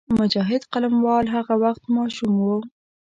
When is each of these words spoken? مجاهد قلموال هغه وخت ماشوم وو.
مجاهد 0.19 0.61
قلموال 0.73 1.25
هغه 1.35 1.53
وخت 1.63 1.83
ماشوم 1.95 2.33
وو. 2.45 2.57